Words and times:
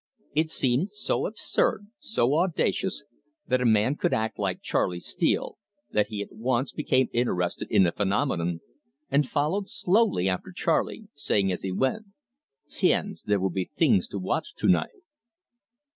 It 0.33 0.49
seemed 0.49 0.89
so 0.89 1.27
absurd, 1.27 1.85
so 1.99 2.35
audacious, 2.39 3.03
that 3.47 3.61
a 3.61 3.67
man 3.67 3.97
could 3.97 4.15
act 4.15 4.39
like 4.39 4.63
Charley 4.63 4.99
Steele, 4.99 5.59
that 5.91 6.07
he 6.07 6.23
at 6.23 6.31
once 6.33 6.71
became 6.71 7.07
interested 7.13 7.69
in 7.69 7.83
the 7.83 7.91
phenomenon, 7.91 8.61
and 9.11 9.29
followed 9.29 9.69
slowly 9.69 10.27
after 10.27 10.51
Charley, 10.51 11.07
saying 11.13 11.51
as 11.51 11.61
he 11.61 11.71
went: 11.71 12.07
"Tiens, 12.67 13.21
there 13.27 13.39
will 13.39 13.51
be 13.51 13.65
things 13.71 14.07
to 14.07 14.17
watch 14.17 14.55
to 14.55 14.67
night!" 14.67 15.03